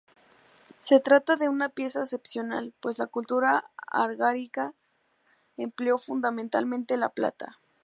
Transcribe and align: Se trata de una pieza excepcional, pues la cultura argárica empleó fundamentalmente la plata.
Se 0.79 0.99
trata 0.99 1.35
de 1.35 1.47
una 1.47 1.69
pieza 1.69 1.99
excepcional, 1.99 2.73
pues 2.79 2.97
la 2.97 3.05
cultura 3.05 3.69
argárica 3.77 4.73
empleó 5.57 5.99
fundamentalmente 5.99 6.97
la 6.97 7.09
plata. 7.09 7.59